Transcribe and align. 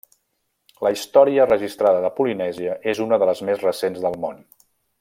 La 0.85 0.91
història 0.95 1.45
registrada 1.49 2.01
de 2.05 2.11
Polinèsia 2.21 2.79
és 2.95 3.03
una 3.07 3.21
de 3.25 3.29
les 3.33 3.45
més 3.51 3.63
recents 3.67 4.01
del 4.07 4.19
món. 4.25 4.43